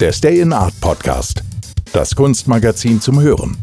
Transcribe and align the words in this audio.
der 0.00 0.12
Stay 0.12 0.40
in 0.40 0.50
Art 0.54 0.72
Podcast. 0.80 1.42
Das 1.92 2.16
Kunstmagazin 2.16 3.02
zum 3.02 3.20
Hören. 3.20 3.58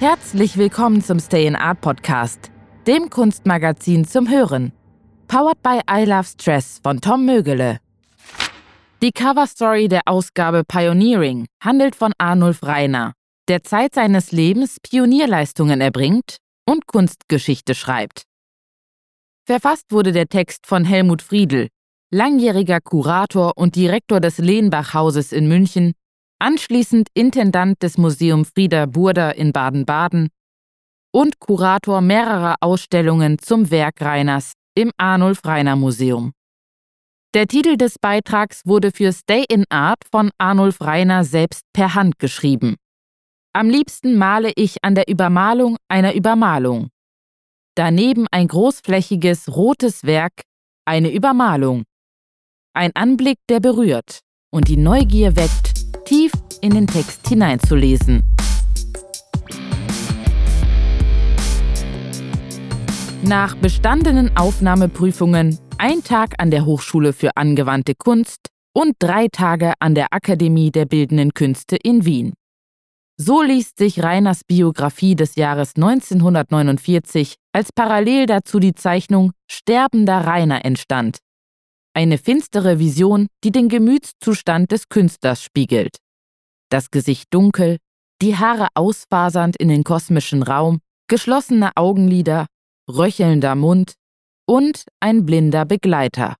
Herzlich 0.00 0.56
willkommen 0.56 1.04
zum 1.04 1.20
Stay 1.20 1.46
in 1.46 1.54
Art 1.54 1.82
Podcast, 1.82 2.50
dem 2.86 3.10
Kunstmagazin 3.10 4.06
zum 4.06 4.30
Hören. 4.30 4.72
Powered 5.28 5.62
by 5.62 5.80
I 5.90 6.06
Love 6.06 6.24
Stress 6.24 6.80
von 6.82 7.02
Tom 7.02 7.26
Mögele. 7.26 7.80
Die 9.02 9.12
Coverstory 9.12 9.88
der 9.88 10.02
Ausgabe 10.06 10.62
Pioneering 10.66 11.44
handelt 11.62 11.94
von 11.94 12.14
Arnulf 12.16 12.62
Reiner, 12.62 13.12
der 13.48 13.62
Zeit 13.62 13.94
seines 13.94 14.32
Lebens 14.32 14.78
Pionierleistungen 14.80 15.82
erbringt 15.82 16.38
und 16.64 16.86
Kunstgeschichte 16.86 17.74
schreibt. 17.74 18.22
Verfasst 19.44 19.90
wurde 19.90 20.12
der 20.12 20.28
Text 20.28 20.68
von 20.68 20.84
Helmut 20.84 21.20
Friedl, 21.20 21.66
langjähriger 22.12 22.80
Kurator 22.80 23.52
und 23.56 23.74
Direktor 23.74 24.20
des 24.20 24.38
Lehnbach-Hauses 24.38 25.32
in 25.32 25.48
München, 25.48 25.94
anschließend 26.38 27.08
Intendant 27.12 27.82
des 27.82 27.98
Museum 27.98 28.44
Frieder 28.44 28.86
Burda 28.86 29.30
in 29.30 29.52
Baden-Baden 29.52 30.28
und 31.12 31.40
Kurator 31.40 32.00
mehrerer 32.00 32.54
Ausstellungen 32.60 33.38
zum 33.38 33.72
Werk 33.72 34.00
Reiners 34.00 34.52
im 34.76 34.92
Arnulf 34.96 35.44
Reiner 35.44 35.74
Museum. 35.74 36.32
Der 37.34 37.48
Titel 37.48 37.76
des 37.76 37.98
Beitrags 37.98 38.62
wurde 38.64 38.92
für 38.92 39.12
Stay 39.12 39.44
in 39.48 39.64
Art 39.70 40.04
von 40.10 40.30
Arnulf 40.38 40.80
Reiner 40.80 41.24
selbst 41.24 41.64
per 41.72 41.94
Hand 41.94 42.20
geschrieben. 42.20 42.76
Am 43.54 43.68
liebsten 43.68 44.16
male 44.16 44.52
ich 44.54 44.84
an 44.84 44.94
der 44.94 45.08
Übermalung 45.08 45.78
einer 45.88 46.14
Übermalung 46.14 46.90
daneben 47.74 48.26
ein 48.30 48.48
großflächiges 48.48 49.54
rotes 49.56 50.04
Werk, 50.04 50.42
eine 50.84 51.12
Übermalung. 51.12 51.84
Ein 52.74 52.90
Anblick, 52.94 53.38
der 53.48 53.60
berührt 53.60 54.20
und 54.50 54.68
die 54.68 54.76
Neugier 54.76 55.36
weckt, 55.36 56.06
tief 56.06 56.32
in 56.60 56.74
den 56.74 56.86
Text 56.86 57.28
hineinzulesen. 57.28 58.22
Nach 63.24 63.54
bestandenen 63.56 64.36
Aufnahmeprüfungen, 64.36 65.58
ein 65.78 66.02
Tag 66.02 66.34
an 66.38 66.50
der 66.50 66.66
Hochschule 66.66 67.12
für 67.12 67.36
angewandte 67.36 67.94
Kunst 67.94 68.48
und 68.74 68.94
drei 68.98 69.28
Tage 69.28 69.74
an 69.78 69.94
der 69.94 70.12
Akademie 70.12 70.70
der 70.70 70.86
Bildenden 70.86 71.32
Künste 71.32 71.76
in 71.76 72.04
Wien. 72.04 72.32
So 73.16 73.42
liest 73.42 73.78
sich 73.78 74.02
Reiners 74.02 74.42
Biografie 74.44 75.14
des 75.14 75.36
Jahres 75.36 75.76
1949, 75.76 77.36
als 77.52 77.72
parallel 77.72 78.26
dazu 78.26 78.58
die 78.58 78.74
Zeichnung 78.74 79.32
Sterbender 79.50 80.26
Rainer 80.26 80.64
entstand. 80.64 81.18
Eine 81.94 82.18
finstere 82.18 82.78
Vision, 82.78 83.28
die 83.44 83.52
den 83.52 83.68
Gemütszustand 83.68 84.72
des 84.72 84.88
Künstlers 84.88 85.42
spiegelt. 85.42 85.98
Das 86.70 86.90
Gesicht 86.90 87.32
dunkel, 87.34 87.76
die 88.22 88.36
Haare 88.36 88.68
ausfasernd 88.74 89.56
in 89.56 89.68
den 89.68 89.84
kosmischen 89.84 90.42
Raum, 90.42 90.80
geschlossene 91.08 91.72
Augenlider, 91.76 92.46
röchelnder 92.88 93.54
Mund 93.54 93.94
und 94.46 94.84
ein 95.00 95.26
blinder 95.26 95.66
Begleiter. 95.66 96.36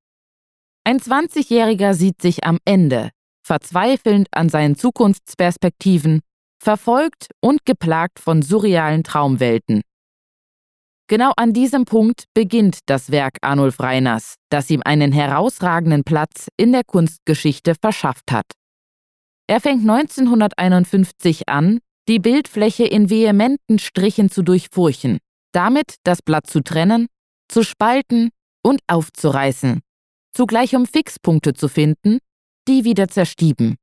Ein 0.85 0.99
20-Jähriger 0.99 1.95
sieht 1.95 2.23
sich 2.23 2.45
am 2.45 2.59
Ende, 2.65 3.11
verzweifelnd 3.45 4.29
an 4.33 4.49
seinen 4.49 4.77
Zukunftsperspektiven 4.77 6.21
verfolgt 6.59 7.29
und 7.41 7.65
geplagt 7.65 8.21
von 8.21 8.41
surrealen 8.41 9.03
Traumwelten. 9.05 9.83
Genau 11.13 11.33
an 11.37 11.53
diesem 11.53 11.85
Punkt 11.85 12.25
beginnt 12.33 12.79
das 12.87 13.11
Werk 13.11 13.37
Arnulf 13.43 13.81
Reiners, 13.81 14.37
das 14.49 14.71
ihm 14.71 14.81
einen 14.83 15.13
herausragenden 15.13 16.05
Platz 16.05 16.49
in 16.57 16.73
der 16.73 16.85
Kunstgeschichte 16.85 17.75
verschafft 17.75 18.33
hat. 18.33 18.47
Er 19.47 19.61
fängt 19.61 19.83
1951 19.83 21.51
an, 21.51 21.81
die 22.09 22.19
Bildfläche 22.19 22.85
in 22.85 23.11
vehementen 23.11 23.79
Strichen 23.79 24.31
zu 24.31 24.43
durchfurchen, 24.43 25.19
damit 25.53 25.97
das 26.05 26.23
Blatt 26.23 26.47
zu 26.47 26.63
trennen, 26.63 27.09
zu 27.47 27.63
spalten 27.63 28.31
und 28.65 28.81
aufzureißen, 28.87 29.83
zugleich 30.35 30.75
um 30.75 30.87
Fixpunkte 30.87 31.53
zu 31.53 31.69
finden, 31.69 32.21
die 32.67 32.85
wieder 32.85 33.09
zerstieben. 33.09 33.77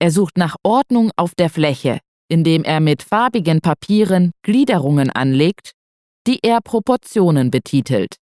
Er 0.00 0.10
sucht 0.10 0.36
nach 0.36 0.56
Ordnung 0.64 1.12
auf 1.14 1.36
der 1.36 1.48
Fläche, 1.48 2.00
indem 2.28 2.64
er 2.64 2.80
mit 2.80 3.04
farbigen 3.04 3.60
Papieren 3.60 4.32
Gliederungen 4.42 5.10
anlegt, 5.10 5.74
die 6.26 6.40
er 6.42 6.60
Proportionen 6.60 7.50
betitelt. 7.50 8.16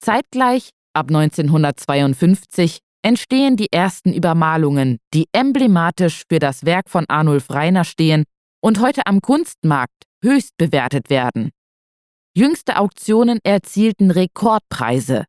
Zeitgleich, 0.00 0.70
ab 0.94 1.08
1952, 1.08 2.78
entstehen 3.02 3.56
die 3.56 3.72
ersten 3.72 4.12
Übermalungen, 4.12 4.98
die 5.14 5.26
emblematisch 5.32 6.22
für 6.28 6.38
das 6.38 6.64
Werk 6.64 6.90
von 6.90 7.04
Arnulf 7.08 7.50
Reiner 7.50 7.84
stehen 7.84 8.24
und 8.60 8.80
heute 8.80 9.06
am 9.06 9.20
Kunstmarkt 9.20 10.04
höchst 10.22 10.56
bewertet 10.56 11.10
werden. 11.10 11.50
Jüngste 12.36 12.76
Auktionen 12.78 13.38
erzielten 13.42 14.10
Rekordpreise. 14.10 15.24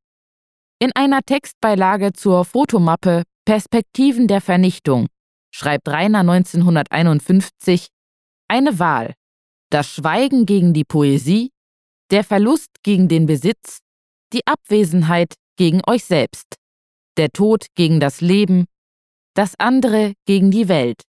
In 0.80 0.92
einer 0.96 1.22
Textbeilage 1.22 2.14
zur 2.14 2.46
Fotomappe 2.46 3.24
Perspektiven 3.46 4.28
der 4.28 4.42
Vernichtung 4.42 5.08
schreibt 5.52 5.88
Rainer 5.88 6.20
1951, 6.20 7.88
eine 8.48 8.80
Wahl, 8.80 9.14
das 9.72 9.88
Schweigen 9.90 10.46
gegen 10.46 10.74
die 10.74 10.84
Poesie, 10.84 11.50
der 12.12 12.24
Verlust 12.24 12.70
gegen 12.84 13.08
den 13.08 13.26
Besitz, 13.26 13.80
die 14.34 14.46
Abwesenheit 14.48 15.36
gegen 15.58 15.82
euch 15.88 16.06
selbst, 16.06 16.56
der 17.18 17.30
Tod 17.30 17.68
gegen 17.76 18.00
das 18.00 18.22
Leben, 18.22 18.66
das 19.36 19.54
andere 19.60 20.14
gegen 20.26 20.52
die 20.52 20.68
Welt, 20.68 21.04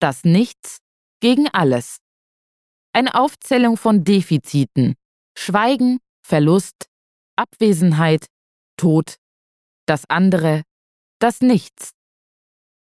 das 0.00 0.24
Nichts 0.24 0.78
gegen 1.20 1.48
alles. 1.48 1.98
Eine 2.92 3.14
Aufzählung 3.14 3.76
von 3.76 4.04
Defiziten, 4.04 4.94
Schweigen, 5.36 5.98
Verlust, 6.24 6.86
Abwesenheit, 7.36 8.26
Tod, 8.76 9.16
das 9.86 10.04
andere, 10.08 10.62
das 11.18 11.40
Nichts 11.40 11.92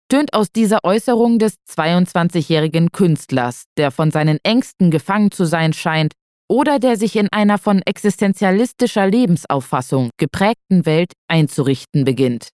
tönt 0.08 0.34
aus 0.34 0.52
dieser 0.52 0.84
Äußerung 0.84 1.38
des 1.38 1.54
22-jährigen 1.70 2.92
Künstlers, 2.92 3.64
der 3.78 3.90
von 3.90 4.10
seinen 4.10 4.38
Ängsten 4.42 4.90
gefangen 4.90 5.30
zu 5.30 5.46
sein 5.46 5.72
scheint 5.72 6.12
oder 6.52 6.78
der 6.78 6.98
sich 6.98 7.16
in 7.16 7.28
einer 7.32 7.56
von 7.56 7.80
existenzialistischer 7.80 9.06
Lebensauffassung 9.06 10.10
geprägten 10.18 10.84
Welt 10.84 11.14
einzurichten 11.26 12.04
beginnt. 12.04 12.50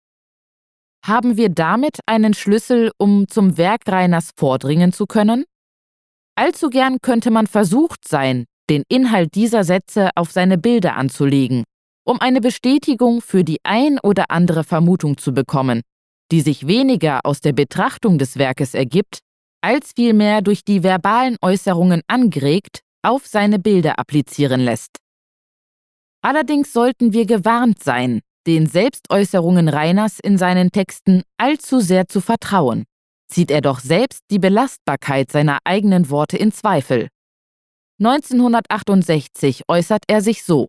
Haben 1.04 1.36
wir 1.36 1.48
damit 1.48 1.98
einen 2.06 2.32
Schlüssel, 2.32 2.92
um 2.96 3.26
zum 3.26 3.58
Werk 3.58 3.80
Reiners 3.88 4.30
vordringen 4.36 4.92
zu 4.92 5.06
können? 5.06 5.44
Allzu 6.36 6.70
gern 6.70 6.98
könnte 7.02 7.32
man 7.32 7.48
versucht 7.48 8.06
sein, 8.06 8.44
den 8.70 8.84
Inhalt 8.88 9.34
dieser 9.34 9.64
Sätze 9.64 10.10
auf 10.14 10.30
seine 10.30 10.58
Bilder 10.58 10.94
anzulegen, 10.94 11.64
um 12.06 12.20
eine 12.20 12.40
Bestätigung 12.40 13.20
für 13.20 13.42
die 13.42 13.58
ein 13.64 13.98
oder 13.98 14.30
andere 14.30 14.62
Vermutung 14.62 15.18
zu 15.18 15.34
bekommen, 15.34 15.80
die 16.30 16.42
sich 16.42 16.68
weniger 16.68 17.26
aus 17.26 17.40
der 17.40 17.52
Betrachtung 17.52 18.18
des 18.18 18.38
Werkes 18.38 18.74
ergibt, 18.74 19.18
als 19.60 19.90
vielmehr 19.96 20.40
durch 20.40 20.62
die 20.62 20.84
verbalen 20.84 21.36
Äußerungen 21.42 22.02
angeregt 22.06 22.82
auf 23.02 23.26
seine 23.26 23.58
Bilder 23.58 23.98
applizieren 23.98 24.60
lässt. 24.60 24.98
Allerdings 26.22 26.72
sollten 26.72 27.12
wir 27.12 27.26
gewarnt 27.26 27.82
sein, 27.82 28.20
den 28.46 28.66
Selbstäußerungen 28.66 29.68
Reiners 29.68 30.18
in 30.18 30.38
seinen 30.38 30.70
Texten 30.72 31.22
allzu 31.36 31.80
sehr 31.80 32.08
zu 32.08 32.20
vertrauen, 32.20 32.84
zieht 33.30 33.50
er 33.50 33.60
doch 33.60 33.80
selbst 33.80 34.22
die 34.30 34.38
Belastbarkeit 34.38 35.30
seiner 35.30 35.58
eigenen 35.64 36.10
Worte 36.10 36.36
in 36.36 36.50
Zweifel. 36.50 37.08
1968 38.00 39.62
äußert 39.68 40.04
er 40.06 40.22
sich 40.22 40.44
so 40.44 40.68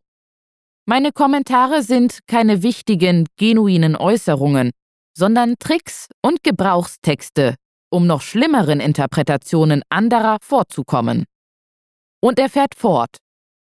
Meine 0.86 1.12
Kommentare 1.12 1.84
sind 1.84 2.20
keine 2.28 2.64
wichtigen, 2.64 3.28
genuinen 3.38 3.96
Äußerungen, 3.96 4.72
sondern 5.16 5.56
Tricks 5.60 6.08
und 6.24 6.44
Gebrauchstexte, 6.44 7.56
um 7.92 8.08
noch 8.08 8.22
schlimmeren 8.22 8.80
Interpretationen 8.80 9.84
anderer 9.90 10.38
vorzukommen. 10.42 11.26
Und 12.22 12.40
er 12.40 12.50
fährt 12.50 12.76
fort. 12.76 13.18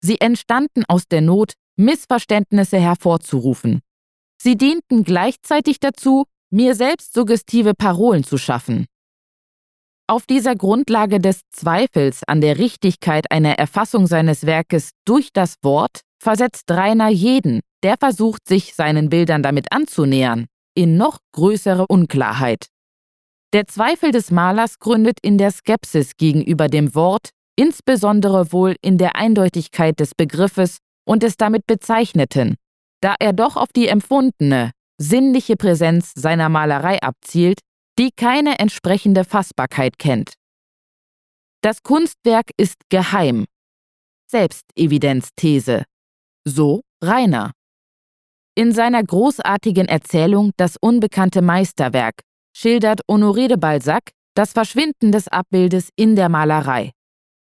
Sie 0.01 0.19
entstanden 0.19 0.83
aus 0.87 1.07
der 1.07 1.21
Not, 1.21 1.53
Missverständnisse 1.75 2.77
hervorzurufen. 2.77 3.81
Sie 4.41 4.57
dienten 4.57 5.03
gleichzeitig 5.03 5.79
dazu, 5.79 6.25
mir 6.49 6.75
selbst 6.75 7.13
suggestive 7.13 7.73
Parolen 7.73 8.23
zu 8.23 8.37
schaffen. 8.37 8.85
Auf 10.07 10.25
dieser 10.25 10.55
Grundlage 10.55 11.19
des 11.19 11.41
Zweifels 11.51 12.23
an 12.25 12.41
der 12.41 12.59
Richtigkeit 12.59 13.31
einer 13.31 13.57
Erfassung 13.57 14.05
seines 14.05 14.45
Werkes 14.45 14.91
durch 15.05 15.31
das 15.31 15.55
Wort 15.63 16.01
versetzt 16.21 16.69
Rainer 16.69 17.07
jeden, 17.09 17.61
der 17.83 17.95
versucht, 17.97 18.47
sich 18.47 18.75
seinen 18.75 19.09
Bildern 19.09 19.43
damit 19.43 19.71
anzunähern, 19.71 20.47
in 20.75 20.97
noch 20.97 21.19
größere 21.31 21.87
Unklarheit. 21.87 22.67
Der 23.53 23.67
Zweifel 23.67 24.11
des 24.11 24.29
Malers 24.29 24.79
gründet 24.79 25.19
in 25.21 25.37
der 25.37 25.51
Skepsis 25.51 26.17
gegenüber 26.17 26.67
dem 26.67 26.95
Wort, 26.95 27.29
insbesondere 27.55 28.51
wohl 28.51 28.75
in 28.81 28.97
der 28.97 29.15
Eindeutigkeit 29.15 29.99
des 29.99 30.15
Begriffes 30.15 30.77
und 31.05 31.23
des 31.23 31.37
damit 31.37 31.67
Bezeichneten, 31.67 32.55
da 33.01 33.15
er 33.19 33.33
doch 33.33 33.57
auf 33.57 33.69
die 33.73 33.87
empfundene, 33.87 34.71
sinnliche 34.97 35.55
Präsenz 35.57 36.13
seiner 36.15 36.49
Malerei 36.49 37.01
abzielt, 37.01 37.59
die 37.99 38.11
keine 38.15 38.59
entsprechende 38.59 39.23
Fassbarkeit 39.23 39.99
kennt. 39.99 40.33
Das 41.61 41.83
Kunstwerk 41.83 42.51
ist 42.57 42.77
geheim. 42.89 43.45
Selbstevidenzthese. 44.29 45.83
So 46.45 46.81
Rainer. 47.03 47.51
In 48.55 48.71
seiner 48.71 49.03
großartigen 49.03 49.87
Erzählung 49.87 50.51
Das 50.57 50.77
unbekannte 50.79 51.41
Meisterwerk 51.41 52.21
schildert 52.55 53.01
Honoré 53.09 53.47
de 53.47 53.57
Balzac 53.57 54.11
das 54.35 54.51
Verschwinden 54.51 55.11
des 55.11 55.27
Abbildes 55.27 55.89
in 55.95 56.15
der 56.15 56.29
Malerei. 56.29 56.91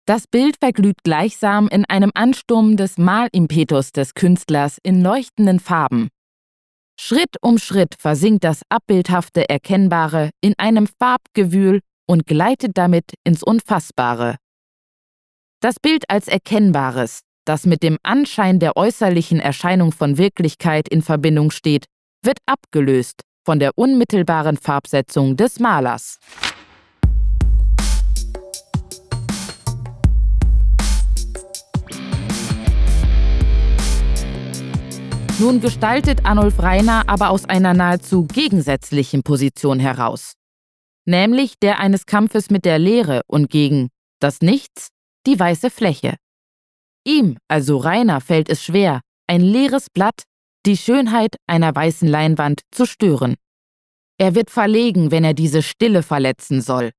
Das 0.05 0.27
Bild 0.27 0.57
verglüht 0.59 0.97
gleichsam 1.03 1.69
in 1.69 1.85
einem 1.85 2.11
Ansturm 2.13 2.75
des 2.75 2.97
Malimpetus 2.97 3.93
des 3.93 4.13
Künstlers 4.13 4.77
in 4.83 5.01
leuchtenden 5.01 5.61
Farben. 5.61 6.09
Schritt 6.99 7.37
um 7.41 7.57
Schritt 7.57 7.95
versinkt 7.97 8.43
das 8.43 8.63
abbildhafte 8.67 9.49
Erkennbare 9.49 10.31
in 10.41 10.53
einem 10.57 10.87
Farbgewühl 10.99 11.79
und 12.05 12.27
gleitet 12.27 12.71
damit 12.77 13.13
ins 13.23 13.43
Unfassbare. 13.43 14.35
Das 15.61 15.79
Bild 15.79 16.09
als 16.09 16.27
Erkennbares, 16.27 17.21
das 17.45 17.65
mit 17.65 17.81
dem 17.81 17.97
Anschein 18.03 18.59
der 18.59 18.75
äußerlichen 18.75 19.39
Erscheinung 19.39 19.93
von 19.93 20.17
Wirklichkeit 20.17 20.89
in 20.89 21.01
Verbindung 21.01 21.49
steht, 21.49 21.85
wird 22.21 22.39
abgelöst 22.45 23.21
von 23.45 23.59
der 23.59 23.71
unmittelbaren 23.75 24.57
Farbsetzung 24.57 25.37
des 25.37 25.59
Malers. 25.59 26.19
Nun 35.43 35.59
gestaltet 35.59 36.25
Arnulf 36.25 36.59
Reiner 36.59 37.03
aber 37.07 37.29
aus 37.29 37.43
einer 37.43 37.73
nahezu 37.73 38.23
gegensätzlichen 38.23 39.23
Position 39.23 39.77
heraus, 39.77 40.35
nämlich 41.05 41.59
der 41.59 41.81
eines 41.81 42.05
Kampfes 42.05 42.49
mit 42.49 42.63
der 42.63 42.79
Leere 42.79 43.23
und 43.27 43.49
gegen 43.49 43.89
das 44.21 44.39
Nichts, 44.39 44.87
die 45.27 45.37
weiße 45.37 45.69
Fläche. 45.69 46.15
Ihm, 47.05 47.35
also 47.49 47.75
Rainer, 47.75 48.21
fällt 48.21 48.47
es 48.47 48.63
schwer, 48.63 49.01
ein 49.27 49.41
leeres 49.41 49.87
Blatt, 49.89 50.23
die 50.65 50.77
Schönheit 50.77 51.35
einer 51.45 51.75
weißen 51.75 52.07
Leinwand 52.07 52.61
zu 52.71 52.85
stören. 52.85 53.35
Er 54.17 54.35
wird 54.35 54.49
verlegen, 54.49 55.11
wenn 55.11 55.25
er 55.25 55.33
diese 55.33 55.61
Stille 55.61 56.03
verletzen 56.03 56.61
soll. 56.61 56.91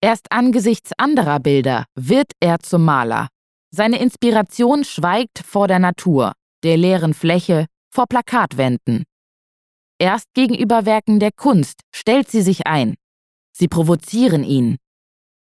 Erst 0.00 0.32
angesichts 0.32 0.90
anderer 0.98 1.38
Bilder 1.38 1.84
wird 1.94 2.32
er 2.40 2.58
zum 2.58 2.84
Maler. 2.84 3.28
Seine 3.70 4.00
Inspiration 4.00 4.82
schweigt 4.82 5.38
vor 5.46 5.68
der 5.68 5.78
Natur, 5.78 6.32
der 6.64 6.76
leeren 6.76 7.14
Fläche, 7.14 7.66
vor 7.90 8.06
Plakatwänden. 8.06 9.04
Erst 9.98 10.32
gegenüber 10.34 10.86
Werken 10.86 11.18
der 11.18 11.32
Kunst 11.32 11.80
stellt 11.94 12.30
sie 12.30 12.42
sich 12.42 12.66
ein. 12.66 12.94
Sie 13.52 13.68
provozieren 13.68 14.44
ihn. 14.44 14.76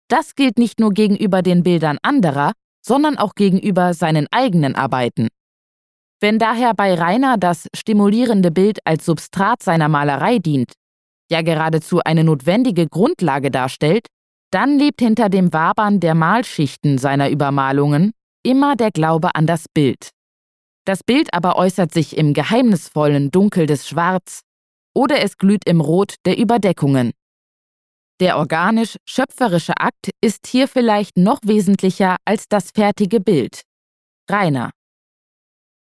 Das 0.07 0.35
gilt 0.35 0.57
nicht 0.57 0.79
nur 0.79 0.91
gegenüber 0.91 1.41
den 1.41 1.63
Bildern 1.63 1.97
anderer, 2.01 2.53
sondern 2.83 3.17
auch 3.17 3.35
gegenüber 3.35 3.93
seinen 3.93 4.27
eigenen 4.31 4.75
Arbeiten. 4.75 5.27
Wenn 6.19 6.39
daher 6.39 6.73
bei 6.73 6.95
Rainer 6.95 7.37
das 7.37 7.67
stimulierende 7.75 8.49
Bild 8.49 8.79
als 8.85 9.05
Substrat 9.05 9.61
seiner 9.61 9.89
Malerei 9.89 10.39
dient, 10.39 10.73
ja 11.29 11.41
geradezu 11.41 11.99
eine 12.03 12.23
notwendige 12.23 12.87
Grundlage 12.87 13.51
darstellt, 13.51 14.07
dann 14.51 14.79
lebt 14.79 15.01
hinter 15.01 15.29
dem 15.29 15.53
Wabern 15.53 15.99
der 15.99 16.15
Malschichten 16.15 16.97
seiner 16.97 17.29
Übermalungen 17.29 18.13
immer 18.43 18.75
der 18.75 18.91
Glaube 18.91 19.35
an 19.35 19.45
das 19.45 19.65
Bild. 19.71 20.09
Das 20.87 21.03
Bild 21.03 21.33
aber 21.33 21.57
äußert 21.57 21.91
sich 21.93 22.15
im 22.15 22.33
geheimnisvollen 22.33 23.29
Dunkel 23.29 23.65
des 23.65 23.89
Schwarz 23.89 24.43
oder 24.95 25.21
es 25.21 25.37
glüht 25.37 25.67
im 25.67 25.81
Rot 25.81 26.15
der 26.25 26.37
Überdeckungen. 26.37 27.11
Der 28.21 28.37
organisch-schöpferische 28.37 29.73
Akt 29.75 30.11
ist 30.21 30.47
hier 30.47 30.69
vielleicht 30.69 31.17
noch 31.17 31.39
wesentlicher 31.43 32.15
als 32.23 32.45
das 32.47 32.71
fertige 32.71 33.19
Bild. 33.19 33.63
Rainer. 34.31 34.71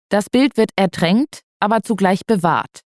Das 0.08 0.30
Bild 0.30 0.56
wird 0.56 0.70
ertränkt, 0.76 1.40
aber 1.58 1.82
zugleich 1.82 2.20
bewahrt. 2.24 2.82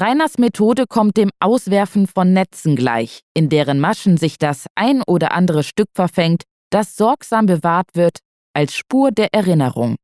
Reiners 0.00 0.38
Methode 0.38 0.86
kommt 0.88 1.18
dem 1.18 1.30
Auswerfen 1.40 2.06
von 2.06 2.32
Netzen 2.32 2.74
gleich, 2.74 3.20
in 3.34 3.50
deren 3.50 3.80
Maschen 3.80 4.16
sich 4.16 4.38
das 4.38 4.66
ein 4.76 5.02
oder 5.02 5.32
andere 5.32 5.62
Stück 5.62 5.88
verfängt, 5.94 6.44
das 6.70 6.96
sorgsam 6.96 7.44
bewahrt 7.44 7.88
wird 7.92 8.20
als 8.54 8.74
Spur 8.74 9.12
der 9.12 9.34
Erinnerung. 9.34 9.96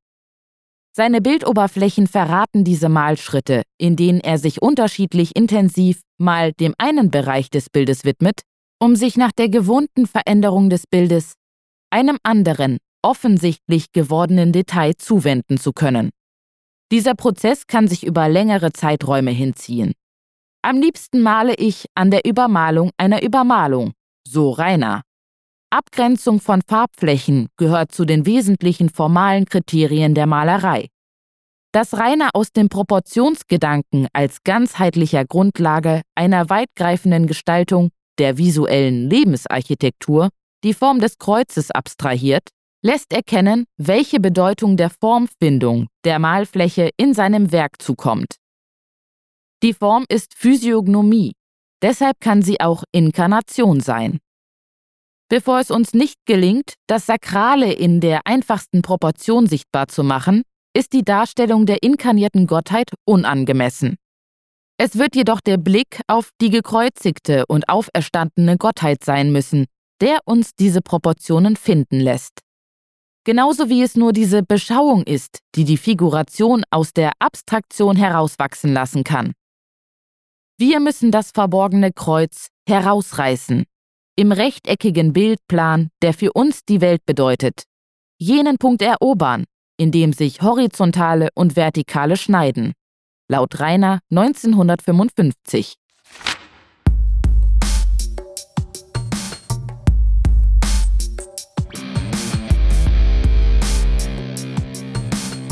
Seine 1.00 1.22
Bildoberflächen 1.22 2.06
verraten 2.06 2.62
diese 2.62 2.90
Malschritte, 2.90 3.62
in 3.78 3.96
denen 3.96 4.20
er 4.20 4.36
sich 4.36 4.60
unterschiedlich 4.60 5.34
intensiv 5.34 6.02
mal 6.18 6.52
dem 6.52 6.74
einen 6.76 7.10
Bereich 7.10 7.48
des 7.48 7.70
Bildes 7.70 8.04
widmet, 8.04 8.42
um 8.78 8.94
sich 8.96 9.16
nach 9.16 9.32
der 9.32 9.48
gewohnten 9.48 10.06
Veränderung 10.06 10.68
des 10.68 10.86
Bildes 10.86 11.36
einem 11.88 12.18
anderen, 12.22 12.76
offensichtlich 13.00 13.92
gewordenen 13.92 14.52
Detail 14.52 14.92
zuwenden 14.98 15.56
zu 15.56 15.72
können. 15.72 16.10
Dieser 16.92 17.14
Prozess 17.14 17.66
kann 17.66 17.88
sich 17.88 18.04
über 18.04 18.28
längere 18.28 18.70
Zeiträume 18.70 19.30
hinziehen. 19.30 19.94
Am 20.60 20.82
liebsten 20.82 21.22
male 21.22 21.54
ich 21.54 21.86
an 21.94 22.10
der 22.10 22.26
Übermalung 22.26 22.90
einer 22.98 23.22
Übermalung, 23.22 23.92
so 24.28 24.50
Rainer. 24.50 25.00
Abgrenzung 25.72 26.40
von 26.40 26.62
Farbflächen 26.66 27.48
gehört 27.56 27.92
zu 27.92 28.04
den 28.04 28.26
wesentlichen 28.26 28.88
formalen 28.88 29.44
Kriterien 29.44 30.14
der 30.14 30.26
Malerei. 30.26 30.88
Dass 31.72 31.96
Rainer 31.96 32.30
aus 32.34 32.50
dem 32.50 32.68
Proportionsgedanken 32.68 34.08
als 34.12 34.42
ganzheitlicher 34.42 35.24
Grundlage 35.24 36.02
einer 36.16 36.50
weitgreifenden 36.50 37.28
Gestaltung 37.28 37.90
der 38.18 38.36
visuellen 38.36 39.08
Lebensarchitektur 39.08 40.30
die 40.64 40.74
Form 40.74 40.98
des 40.98 41.18
Kreuzes 41.18 41.70
abstrahiert, 41.70 42.48
lässt 42.82 43.12
erkennen, 43.12 43.66
welche 43.76 44.18
Bedeutung 44.18 44.76
der 44.76 44.90
Formfindung 44.90 45.86
der 46.04 46.18
Malfläche 46.18 46.90
in 46.96 47.14
seinem 47.14 47.52
Werk 47.52 47.80
zukommt. 47.80 48.34
Die 49.62 49.74
Form 49.74 50.04
ist 50.08 50.34
Physiognomie, 50.34 51.32
deshalb 51.80 52.18
kann 52.20 52.42
sie 52.42 52.60
auch 52.60 52.82
Inkarnation 52.90 53.80
sein. 53.80 54.18
Bevor 55.30 55.60
es 55.60 55.70
uns 55.70 55.94
nicht 55.94 56.16
gelingt, 56.26 56.74
das 56.88 57.06
Sakrale 57.06 57.72
in 57.72 58.00
der 58.00 58.26
einfachsten 58.26 58.82
Proportion 58.82 59.46
sichtbar 59.46 59.86
zu 59.86 60.02
machen, 60.02 60.42
ist 60.76 60.92
die 60.92 61.04
Darstellung 61.04 61.66
der 61.66 61.84
inkarnierten 61.84 62.48
Gottheit 62.48 62.90
unangemessen. 63.04 63.96
Es 64.76 64.98
wird 64.98 65.14
jedoch 65.14 65.40
der 65.40 65.56
Blick 65.56 66.00
auf 66.08 66.30
die 66.40 66.50
gekreuzigte 66.50 67.46
und 67.46 67.68
auferstandene 67.68 68.56
Gottheit 68.56 69.04
sein 69.04 69.30
müssen, 69.30 69.66
der 70.00 70.18
uns 70.24 70.50
diese 70.58 70.80
Proportionen 70.80 71.54
finden 71.54 72.00
lässt. 72.00 72.40
Genauso 73.24 73.68
wie 73.68 73.82
es 73.82 73.94
nur 73.94 74.12
diese 74.12 74.42
Beschauung 74.42 75.04
ist, 75.04 75.38
die 75.54 75.64
die 75.64 75.76
Figuration 75.76 76.64
aus 76.70 76.92
der 76.92 77.12
Abstraktion 77.20 77.94
herauswachsen 77.94 78.72
lassen 78.72 79.04
kann. 79.04 79.32
Wir 80.58 80.80
müssen 80.80 81.12
das 81.12 81.30
verborgene 81.30 81.92
Kreuz 81.92 82.48
herausreißen, 82.66 83.64
im 84.20 84.32
rechteckigen 84.32 85.14
Bildplan, 85.14 85.88
der 86.02 86.12
für 86.12 86.34
uns 86.34 86.66
die 86.66 86.82
Welt 86.82 87.06
bedeutet, 87.06 87.62
jenen 88.18 88.58
Punkt 88.58 88.82
erobern, 88.82 89.44
in 89.78 89.92
dem 89.92 90.12
sich 90.12 90.42
horizontale 90.42 91.30
und 91.34 91.56
vertikale 91.56 92.18
schneiden. 92.18 92.74
Laut 93.28 93.58
Rainer 93.60 94.00
1955. 94.10 95.76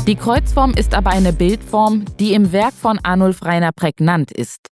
Die 0.05 0.15
Kreuzform 0.15 0.73
ist 0.75 0.93
aber 0.93 1.09
eine 1.09 1.33
Bildform, 1.33 2.05
die 2.19 2.33
im 2.33 2.51
Werk 2.51 2.73
von 2.73 2.99
Arnulf 3.01 3.41
Reiner 3.41 3.71
prägnant 3.71 4.31
ist. 4.31 4.67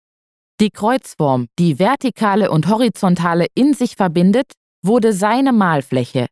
Die 0.59 0.71
Kreuzform, 0.71 1.49
die 1.59 1.79
vertikale 1.79 2.51
und 2.51 2.69
horizontale 2.69 3.47
in 3.55 3.75
sich 3.75 3.95
verbindet, 3.95 4.53
wurde 4.83 5.13
seine 5.13 5.53
Malfläche. 5.53 6.29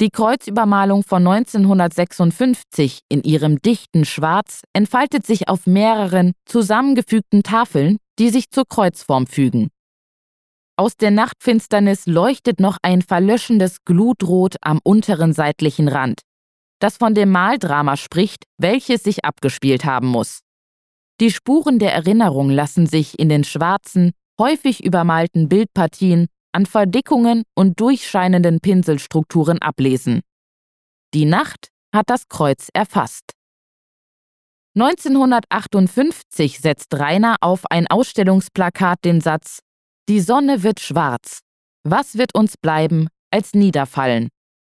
Die 0.00 0.08
Kreuzübermalung 0.08 1.02
von 1.02 1.26
1956 1.26 3.00
in 3.10 3.22
ihrem 3.22 3.60
dichten 3.60 4.06
Schwarz 4.06 4.62
entfaltet 4.72 5.26
sich 5.26 5.48
auf 5.48 5.66
mehreren 5.66 6.32
zusammengefügten 6.46 7.42
Tafeln, 7.42 7.98
die 8.18 8.30
sich 8.30 8.48
zur 8.50 8.64
Kreuzform 8.66 9.26
fügen. 9.26 9.68
Aus 10.76 10.96
der 10.96 11.10
Nachtfinsternis 11.10 12.06
leuchtet 12.06 12.60
noch 12.60 12.78
ein 12.80 13.02
verlöschendes 13.02 13.84
Glutrot 13.84 14.56
am 14.62 14.78
unteren 14.84 15.34
seitlichen 15.34 15.88
Rand, 15.88 16.20
das 16.78 16.96
von 16.96 17.14
dem 17.14 17.30
Maldrama 17.30 17.98
spricht, 17.98 18.44
welches 18.56 19.02
sich 19.02 19.24
abgespielt 19.26 19.84
haben 19.84 20.06
muss. 20.06 20.40
Die 21.20 21.32
Spuren 21.32 21.78
der 21.78 21.92
Erinnerung 21.92 22.48
lassen 22.48 22.86
sich 22.86 23.18
in 23.18 23.28
den 23.28 23.42
schwarzen, 23.42 24.12
häufig 24.40 24.84
übermalten 24.84 25.48
Bildpartien 25.48 26.28
an 26.52 26.64
Verdickungen 26.64 27.42
und 27.54 27.80
durchscheinenden 27.80 28.60
Pinselstrukturen 28.60 29.60
ablesen. 29.60 30.20
Die 31.14 31.24
Nacht 31.24 31.68
hat 31.92 32.08
das 32.08 32.28
Kreuz 32.28 32.68
erfasst. 32.72 33.32
1958 34.76 36.60
setzt 36.60 36.94
Rainer 36.94 37.36
auf 37.40 37.66
ein 37.66 37.88
Ausstellungsplakat 37.88 39.04
den 39.04 39.20
Satz 39.20 39.60
Die 40.08 40.20
Sonne 40.20 40.62
wird 40.62 40.78
schwarz. 40.78 41.40
Was 41.82 42.16
wird 42.16 42.34
uns 42.34 42.56
bleiben 42.56 43.08
als 43.32 43.54
Niederfallen, 43.54 44.28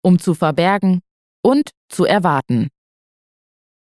um 0.02 0.20
zu 0.20 0.34
verbergen 0.34 1.00
und 1.42 1.70
zu 1.88 2.04
erwarten? 2.04 2.68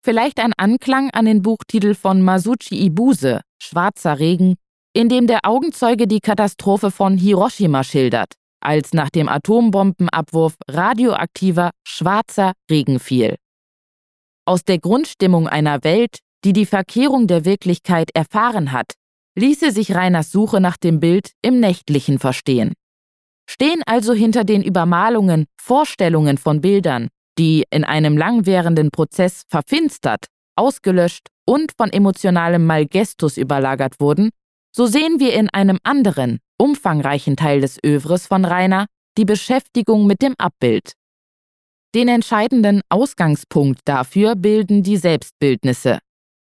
Vielleicht 0.01 0.39
ein 0.39 0.53
Anklang 0.57 1.11
an 1.11 1.25
den 1.25 1.43
Buchtitel 1.43 1.95
von 1.95 2.23
Masuchi 2.23 2.87
Ibuse, 2.87 3.41
Schwarzer 3.61 4.19
Regen, 4.19 4.55
in 4.93 5.09
dem 5.09 5.27
der 5.27 5.41
Augenzeuge 5.45 6.07
die 6.07 6.21
Katastrophe 6.21 6.91
von 6.91 7.17
Hiroshima 7.17 7.85
schildert, 7.85 8.35
als 8.61 8.93
nach 8.93 9.11
dem 9.11 9.29
Atombombenabwurf 9.29 10.55
radioaktiver 10.69 11.71
schwarzer 11.87 12.53
Regen 12.71 12.99
fiel. 13.01 13.37
Aus 14.45 14.65
der 14.65 14.79
Grundstimmung 14.79 15.47
einer 15.47 15.85
Welt, 15.85 16.19
die 16.45 16.53
die 16.53 16.67
Verkehrung 16.67 17.27
der 17.27 17.45
Wirklichkeit 17.45 18.11
erfahren 18.15 18.73
hat, 18.73 18.95
ließe 19.37 19.73
sich 19.73 19.95
Reiners 19.95 20.33
Suche 20.33 20.61
nach 20.61 20.77
dem 20.77 21.01
Bild 21.01 21.33
im 21.43 21.61
Nächtlichen 21.61 22.19
verstehen. 22.19 22.73
Stehen 23.49 23.83
also 23.87 24.13
hinter 24.13 24.45
den 24.45 24.63
Übermalungen 24.63 25.47
Vorstellungen 25.61 26.39
von 26.39 26.61
Bildern, 26.61 27.09
die 27.39 27.65
in 27.71 27.85
einem 27.85 28.17
langwährenden 28.17 28.91
Prozess 28.91 29.43
verfinstert, 29.49 30.27
ausgelöscht 30.57 31.29
und 31.47 31.73
von 31.77 31.91
emotionalem 31.91 32.67
Malgestus 32.67 33.37
überlagert 33.37 34.01
wurden, 34.01 34.31
so 34.75 34.87
sehen 34.87 35.19
wir 35.19 35.33
in 35.33 35.49
einem 35.51 35.79
anderen, 35.83 36.39
umfangreichen 36.59 37.37
Teil 37.37 37.61
des 37.61 37.79
Övres 37.85 38.27
von 38.27 38.45
Rainer 38.45 38.87
die 39.17 39.25
Beschäftigung 39.25 40.07
mit 40.07 40.23
dem 40.23 40.35
Abbild. 40.39 40.93
Den 41.95 42.09
entscheidenden 42.09 42.83
Ausgangspunkt 42.91 43.81
dafür 43.87 44.37
bilden 44.37 44.83
die 44.83 44.99
Selbstbildnisse. 44.99 45.99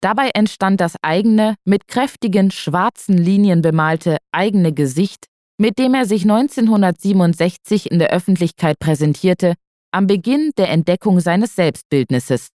Dabei 0.03 0.31
entstand 0.35 0.81
das 0.81 0.97
eigene, 1.03 1.55
mit 1.65 1.87
kräftigen 1.87 2.51
schwarzen 2.51 3.17
Linien 3.17 3.63
bemalte 3.63 4.17
eigene 4.33 4.73
Gesicht, 4.73 5.27
mit 5.59 5.79
dem 5.79 5.95
er 5.95 6.07
sich 6.07 6.23
1967 6.23 7.91
in 7.91 7.99
der 7.99 8.11
Öffentlichkeit 8.11 8.79
präsentierte, 8.79 9.55
am 9.93 10.07
Beginn 10.07 10.51
der 10.57 10.71
Entdeckung 10.71 11.21
seines 11.21 11.55
Selbstbildnisses. 11.57 12.49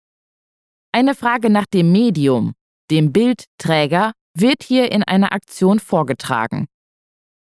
Eine 0.91 1.15
Frage 1.15 1.49
nach 1.49 1.65
dem 1.65 1.91
Medium, 1.91 2.53
dem 2.91 3.11
Bildträger, 3.11 4.11
wird 4.35 4.63
hier 4.63 4.91
in 4.91 5.03
einer 5.03 5.31
Aktion 5.31 5.79
vorgetragen. 5.79 6.67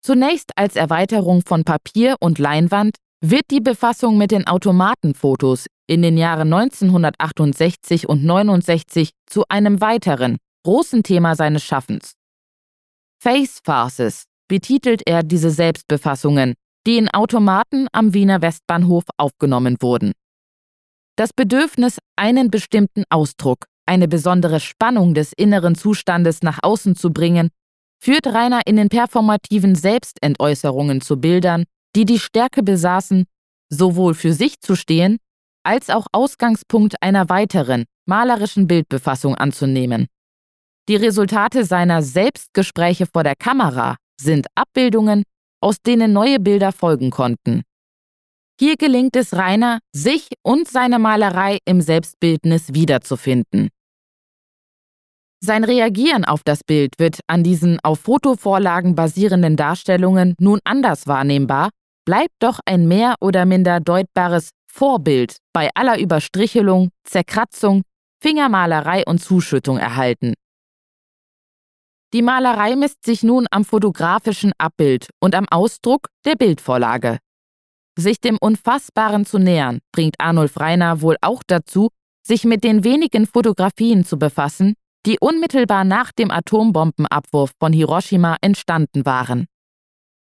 Zunächst 0.02 0.52
als 0.56 0.76
Erweiterung 0.76 1.42
von 1.42 1.64
Papier 1.64 2.16
und 2.21 2.38
Leinwand 2.38 2.97
wird 3.21 3.45
die 3.50 3.61
Befassung 3.61 4.18
mit 4.18 4.30
den 4.30 4.47
Automatenfotos 4.47 5.66
in 5.87 6.02
den 6.02 6.16
Jahren 6.16 6.52
1968 6.52 8.09
und 8.09 8.25
69 8.25 9.11
zu 9.26 9.45
einem 9.49 9.80
weiteren, 9.80 10.37
großen 10.64 11.02
Thema 11.02 11.35
seines 11.35 11.64
Schaffens. 11.64 12.14
Face 13.21 13.61
Farces 13.64 14.25
betitelt 14.49 15.02
er 15.06 15.23
diese 15.23 15.50
Selbstbefassungen, 15.50 16.54
die 16.87 16.99
in 16.99 17.09
Automaten 17.11 17.88
am 17.93 18.14
Wiener 18.14 18.40
Westbahnhof 18.43 19.05
aufgenommen 19.16 19.76
wurden. 19.81 20.12
Das 21.16 21.33
Bedürfnis, 21.33 21.99
einen 22.16 22.50
bestimmten 22.50 23.05
Ausdruck, 23.11 23.66
eine 23.87 24.09
besondere 24.09 24.61
Spannung 24.61 25.14
des 25.14 25.33
inneren 25.33 25.75
Zustandes 25.75 26.43
nach 26.43 26.61
außen 26.62 26.95
zu 26.95 27.12
bringen, 27.12 27.50
führt 28.02 28.26
Rainer 28.26 28.61
in 28.66 28.76
den 28.76 28.88
performativen 28.88 29.75
Selbstentäußerungen 29.75 31.00
zu 31.00 31.19
Bildern, 31.19 31.64
die 31.97 32.05
die 32.05 32.19
Stärke 32.19 32.62
besaßen, 32.62 33.25
sowohl 33.71 34.14
für 34.14 34.33
sich 34.33 34.61
zu 34.61 34.76
stehen, 34.76 35.19
als 35.64 35.90
auch 35.90 36.07
Ausgangspunkt 36.12 37.02
einer 37.02 37.28
weiteren, 37.28 37.85
malerischen 38.07 38.66
Bildbefassung 38.66 39.35
anzunehmen. 39.35 40.07
Die 40.88 40.97
Resultate 40.97 41.64
seiner 41.64 42.02
Selbstgespräche 42.02 43.07
vor 43.07 43.25
der 43.25 43.35
Kamera 43.35 43.97
sind 44.21 44.47
Abbildungen, 44.55 45.25
aus 45.67 45.83
denen 45.83 46.13
neue 46.13 46.39
Bilder 46.39 46.71
folgen 46.71 47.11
konnten. 47.11 47.63
Hier 48.61 48.77
gelingt 48.77 49.17
es 49.17 49.35
Rainer, 49.35 49.81
sich 49.93 50.29
und 50.45 50.69
seine 50.69 51.01
Malerei 51.01 51.59
im 51.65 51.81
Selbstbildnis 51.81 52.73
wiederzufinden. 52.73 53.71
Sein 55.41 55.65
Reagieren 55.65 56.25
auf 56.25 56.43
das 56.45 56.61
Bild 56.63 56.93
wird 56.99 57.19
an 57.27 57.43
diesen 57.43 57.81
auf 57.83 57.99
Fotovorlagen 57.99 58.95
basierenden 58.95 59.57
Darstellungen 59.57 60.37
nun 60.39 60.61
anders 60.63 61.09
wahrnehmbar, 61.09 61.71
bleibt 62.05 62.37
doch 62.39 62.61
ein 62.65 62.87
mehr 62.87 63.17
oder 63.21 63.45
minder 63.45 63.81
deutbares 63.81 64.51
Vorbild 64.73 65.39
bei 65.53 65.69
aller 65.75 65.99
Überstrichelung, 65.99 66.91
Zerkratzung, 67.03 67.83
Fingermalerei 68.23 69.03
und 69.05 69.19
Zuschüttung 69.19 69.79
erhalten. 69.79 70.35
Die 72.13 72.23
Malerei 72.23 72.77
misst 72.77 73.05
sich 73.05 73.23
nun 73.23 73.47
am 73.51 73.65
fotografischen 73.65 74.53
Abbild 74.59 75.09
und 75.21 75.35
am 75.35 75.47
Ausdruck 75.51 76.09
der 76.25 76.37
Bildvorlage. 76.37 77.19
Sich 77.99 78.21
dem 78.21 78.37
Unfassbaren 78.39 79.27
zu 79.27 79.39
nähern, 79.39 79.81
bringt 79.93 80.17
Arnulf 80.21 80.61
Reiner 80.61 81.01
wohl 81.01 81.17
auch 81.21 81.43
dazu, 81.47 81.89
sich 82.27 82.45
mit 82.45 82.63
den 82.63 82.85
wenigen 82.85 83.27
Fotografien 83.27 84.05
zu 84.05 84.19
befassen, 84.19 84.75
die 85.07 85.19
unmittelbar 85.21 85.85
nach 85.85 86.13
dem 86.13 86.31
Atombombenabwurf 86.31 87.53
von 87.59 87.73
Hiroshima 87.73 88.37
entstanden 88.41 89.07
waren. 89.07 89.47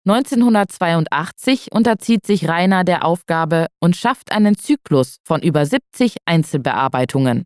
1982 0.07 1.73
unterzieht 1.73 2.27
sich 2.27 2.49
Rainer 2.49 2.85
der 2.85 3.05
Aufgabe 3.05 3.67
und 3.81 3.97
schafft 3.97 4.33
einen 4.33 4.57
Zyklus 4.57 5.19
von 5.25 5.43
über 5.43 5.67
70 5.67 6.17
Einzelbearbeitungen. 6.25 7.45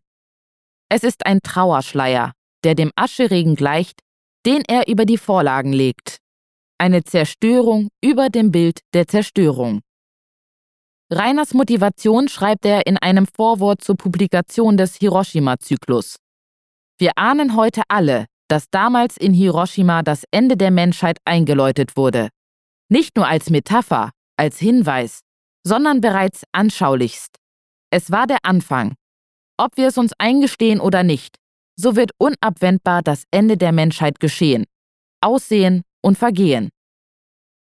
Es 0.89 1.03
ist 1.03 1.25
ein 1.25 1.41
Trauerschleier, 1.43 2.31
der 2.63 2.75
dem 2.75 2.91
Ascheregen 2.95 3.55
gleicht, 3.55 3.99
den 4.45 4.63
er 4.67 4.87
über 4.87 5.05
die 5.05 5.17
Vorlagen 5.17 5.73
legt. 5.73 6.17
Eine 6.77 7.03
Zerstörung 7.03 7.89
über 8.03 8.29
dem 8.29 8.51
Bild 8.51 8.81
der 8.93 9.07
Zerstörung. 9.07 9.81
Rainers 11.11 11.53
Motivation 11.53 12.27
schreibt 12.27 12.65
er 12.65 12.85
in 12.87 12.97
einem 12.97 13.27
Vorwort 13.27 13.83
zur 13.83 13.95
Publikation 13.95 14.75
des 14.75 14.95
Hiroshima-Zyklus. 14.95 16.17
Wir 16.97 17.11
ahnen 17.15 17.55
heute 17.55 17.83
alle, 17.87 18.25
dass 18.47 18.69
damals 18.69 19.17
in 19.17 19.33
Hiroshima 19.33 20.03
das 20.03 20.23
Ende 20.31 20.57
der 20.57 20.71
Menschheit 20.71 21.17
eingeläutet 21.25 21.95
wurde. 21.95 22.29
Nicht 22.89 23.15
nur 23.15 23.27
als 23.27 23.49
Metapher, 23.49 24.11
als 24.37 24.59
Hinweis, 24.59 25.21
sondern 25.65 26.01
bereits 26.01 26.43
anschaulichst. 26.51 27.37
Es 27.91 28.11
war 28.11 28.27
der 28.27 28.39
Anfang. 28.43 28.95
Ob 29.57 29.77
wir 29.77 29.87
es 29.87 29.97
uns 29.97 30.13
eingestehen 30.19 30.79
oder 30.79 31.03
nicht, 31.03 31.37
so 31.75 31.95
wird 31.95 32.11
unabwendbar 32.17 33.01
das 33.01 33.23
Ende 33.31 33.57
der 33.57 33.71
Menschheit 33.71 34.19
geschehen, 34.19 34.65
aussehen 35.21 35.83
und 36.01 36.17
vergehen. 36.17 36.69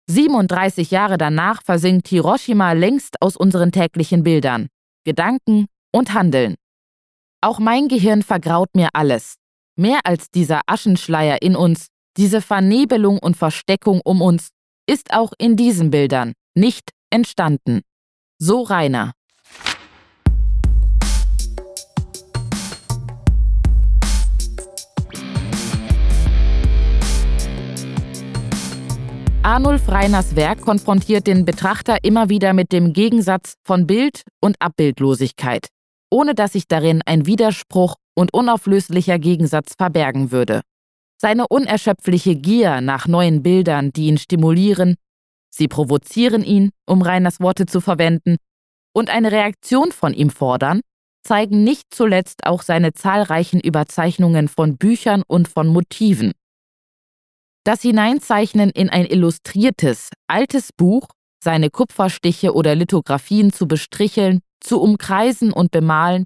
37 0.08 0.92
Jahre 0.92 1.18
danach 1.18 1.64
versinkt 1.64 2.08
Hiroshima 2.08 2.74
längst 2.74 3.22
aus 3.22 3.36
unseren 3.36 3.72
täglichen 3.72 4.24
Bildern, 4.24 4.68
Gedanken 5.04 5.66
und 5.92 6.14
Handeln. 6.14 6.56
Auch 7.42 7.60
mein 7.60 7.88
Gehirn 7.88 8.22
vergraut 8.22 8.70
mir 8.76 8.90
alles. 8.94 9.36
Mehr 9.78 10.00
als 10.04 10.30
dieser 10.30 10.62
Aschenschleier 10.68 11.42
in 11.42 11.56
uns, 11.56 11.88
diese 12.18 12.42
Vernebelung 12.42 13.20
und 13.20 13.36
Versteckung 13.36 14.02
um 14.04 14.22
uns, 14.22 14.50
ist 14.88 15.14
auch 15.14 15.34
in 15.38 15.56
diesen 15.56 15.90
Bildern 15.90 16.34
nicht 16.56 16.92
entstanden. 17.10 17.82
So 18.40 18.62
Rainer. 18.62 19.14
Arnulf 29.46 29.88
Reiners 29.88 30.36
Werk 30.36 30.62
konfrontiert 30.62 31.28
den 31.28 31.46
Betrachter 31.46 32.04
immer 32.04 32.30
wieder 32.30 32.54
mit 32.54 32.72
dem 32.72 32.94
Gegensatz 32.94 33.54
von 33.64 33.86
Bild 33.86 34.24
und 34.42 34.56
Abbildlosigkeit 34.60 35.70
ohne 36.16 36.34
dass 36.34 36.54
sich 36.54 36.68
darin 36.68 37.02
ein 37.06 37.26
Widerspruch 37.26 37.96
und 38.16 38.34
unauflöslicher 38.34 39.20
Gegensatz 39.20 39.74
verbergen 39.78 40.32
würde. 40.32 40.62
Seine 41.20 41.48
unerschöpfliche 41.48 42.36
Gier 42.36 42.80
nach 42.80 43.08
neuen 43.08 43.44
Bildern, 43.44 43.92
die 43.92 44.08
ihn 44.08 44.18
stimulieren, 44.18 44.96
sie 45.50 45.68
provozieren 45.68 46.44
ihn, 46.44 46.72
um 46.86 47.02
Reiners 47.02 47.42
Worte 47.42 47.66
zu 47.66 47.82
verwenden, 47.82 48.38
und 48.94 49.10
eine 49.10 49.32
Reaktion 49.32 49.92
von 49.92 50.14
ihm 50.14 50.30
fordern, 50.30 50.80
zeigen 51.24 51.66
nicht 51.66 51.94
zuletzt 51.94 52.46
auch 52.46 52.62
seine 52.62 52.94
zahlreichen 52.94 53.60
Überzeichnungen 53.60 54.48
von 54.48 54.78
Büchern 54.78 55.24
und 55.28 55.50
von 55.50 55.68
Motiven. 55.68 56.32
Das 57.66 57.82
Hineinzeichnen 57.82 58.70
in 58.70 58.92
ein 58.92 59.08
illustriertes, 59.08 60.12
altes 60.28 60.70
Buch, 60.72 61.08
seine 61.44 61.72
Kupferstiche 61.72 62.54
oder 62.54 62.76
Lithografien 62.76 63.52
zu 63.52 63.68
bestricheln 63.68 64.42
zu 64.60 64.80
umkreisen 64.80 65.52
und 65.52 65.72
bemalen, 65.72 66.26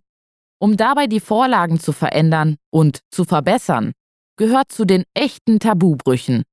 um 0.59 0.75
dabei 0.75 1.07
die 1.07 1.21
Vorlagen 1.21 1.79
zu 1.79 1.93
verändern 1.93 2.57
und 2.71 2.99
zu 3.09 3.23
verbessern, 3.23 3.93
gehört 4.37 4.71
zu 4.71 4.83
den 4.83 5.05
echten 5.13 5.59
Tabubrüchen. 5.59 6.43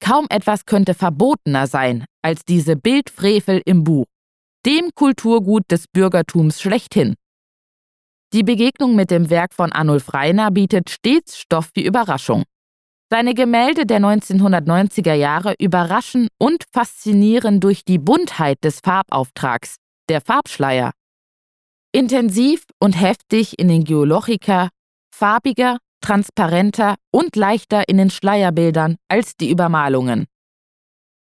Kaum 0.00 0.26
etwas 0.30 0.64
könnte 0.64 0.94
verbotener 0.94 1.66
sein 1.66 2.04
als 2.22 2.44
diese 2.44 2.76
Bildfrevel 2.76 3.62
im 3.64 3.82
Buch, 3.82 4.06
dem 4.64 4.90
Kulturgut 4.94 5.64
des 5.70 5.86
Bürgertums 5.88 6.60
schlechthin. 6.60 7.14
Die 8.32 8.44
Begegnung 8.44 8.94
mit 8.94 9.10
dem 9.10 9.28
Werk 9.28 9.54
von 9.54 9.72
Arnulf 9.72 10.14
Reiner 10.14 10.52
bietet 10.52 10.90
stets 10.90 11.36
Stoff 11.36 11.70
für 11.74 11.82
Überraschung. 11.82 12.44
Seine 13.16 13.34
Gemälde 13.34 13.86
der 13.86 14.00
1990er 14.00 15.14
Jahre 15.14 15.54
überraschen 15.60 16.26
und 16.36 16.64
faszinieren 16.72 17.60
durch 17.60 17.84
die 17.84 18.00
Buntheit 18.00 18.58
des 18.64 18.80
Farbauftrags, 18.80 19.76
der 20.08 20.20
Farbschleier. 20.20 20.90
Intensiv 21.92 22.64
und 22.80 23.00
heftig 23.00 23.56
in 23.60 23.68
den 23.68 23.84
Geolochica, 23.84 24.68
farbiger, 25.14 25.78
transparenter 26.00 26.96
und 27.12 27.36
leichter 27.36 27.88
in 27.88 27.98
den 27.98 28.10
Schleierbildern 28.10 28.96
als 29.06 29.36
die 29.36 29.48
Übermalungen. 29.48 30.26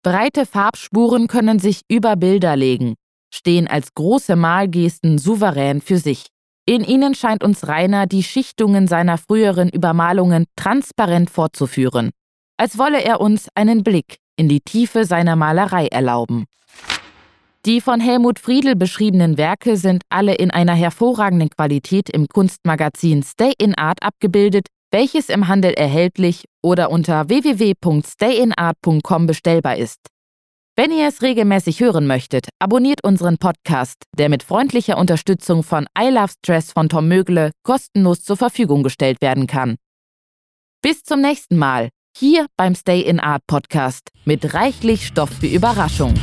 Breite 0.02 0.46
Farbspuren 0.46 1.28
können 1.28 1.60
sich 1.60 1.82
über 1.90 2.16
Bilder 2.16 2.56
legen, 2.56 2.96
stehen 3.34 3.68
als 3.68 3.94
große 3.96 4.38
Malgesten 4.38 5.18
souverän 5.18 5.82
für 5.82 5.98
sich. 5.98 6.28
In 6.66 6.84
ihnen 6.84 7.16
scheint 7.16 7.44
uns 7.44 7.68
Rainer 7.68 8.06
die 8.06 8.24
Schichtungen 8.24 8.88
seiner 8.88 9.18
früheren 9.18 9.70
Übermalungen 9.70 10.46
transparent 10.56 11.30
fortzuführen, 11.30 12.12
als 12.58 12.78
wolle 12.78 13.04
er 13.04 13.20
uns 13.20 13.48
einen 13.56 13.84
Blick 13.84 14.18
in 14.36 14.48
die 14.48 14.62
Tiefe 14.62 15.06
seiner 15.06 15.36
Malerei 15.36 15.88
erlauben. 15.88 16.46
Die 17.66 17.82
von 17.82 18.00
Helmut 18.00 18.40
Friedel 18.40 18.76
beschriebenen 18.76 19.38
Werke 19.38 19.78
sind 19.78 20.04
alle 20.10 20.34
in 20.34 20.50
einer 20.50 20.74
hervorragenden 20.74 21.50
Qualität 21.50 22.10
im 22.10 22.28
Kunstmagazin 22.28 23.22
Stay 23.22 23.54
in 23.60 23.78
Art 23.78 24.02
abgebildet, 24.02 24.68
welches 24.92 25.30
im 25.30 25.48
Handel 25.48 25.74
erhältlich 25.74 26.46
oder 26.64 26.90
unter 26.90 27.30
www.stayinart.com 27.30 29.28
bestellbar 29.28 29.78
ist. 29.78 30.00
Wenn 30.84 30.90
ihr 30.90 31.08
es 31.08 31.22
regelmäßig 31.22 31.80
hören 31.80 32.08
möchtet, 32.08 32.50
abonniert 32.58 33.04
unseren 33.04 33.38
Podcast, 33.38 33.98
der 34.18 34.30
mit 34.30 34.42
freundlicher 34.42 34.98
Unterstützung 34.98 35.62
von 35.62 35.86
I 35.96 36.10
Love 36.10 36.32
Stress 36.40 36.72
von 36.72 36.90
Tom 36.90 37.08
Mögle 37.08 37.52
kostenlos 37.62 38.24
zur 38.24 38.36
Verfügung 38.36 38.82
gestellt 38.82 39.22
werden 39.22 39.46
kann. 39.46 39.76
Bis 40.82 41.04
zum 41.04 41.22
nächsten 41.22 41.60
Mal, 41.60 41.90
hier 42.18 42.48
beim 42.58 42.74
Stay 42.74 43.02
in 43.02 43.20
Art 43.20 43.44
Podcast 43.46 44.10
mit 44.26 44.56
reichlich 44.56 45.06
Stoff 45.06 45.30
für 45.30 45.46
Überraschung. 45.46 46.16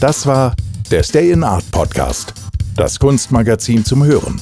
Das 0.00 0.26
war 0.26 0.54
der 0.90 1.02
Stay 1.02 1.32
in 1.32 1.44
Art 1.44 1.70
Podcast, 1.70 2.32
das 2.76 2.98
Kunstmagazin 2.98 3.84
zum 3.84 4.04
Hören, 4.04 4.40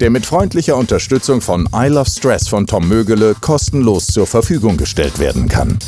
der 0.00 0.10
mit 0.10 0.24
freundlicher 0.24 0.76
Unterstützung 0.76 1.40
von 1.40 1.68
I 1.74 1.88
Love 1.88 2.08
Stress 2.08 2.48
von 2.48 2.66
Tom 2.66 2.88
Mögele 2.88 3.36
kostenlos 3.38 4.06
zur 4.06 4.26
Verfügung 4.26 4.76
gestellt 4.76 5.18
werden 5.18 5.48
kann. 5.48 5.78